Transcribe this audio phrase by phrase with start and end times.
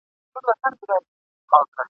[0.33, 1.03] د خپل بېچاره
[1.51, 1.67] قام..